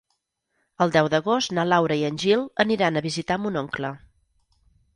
[0.85, 3.93] El deu d'agost na Laura i en Gil aniran a visitar mon oncle.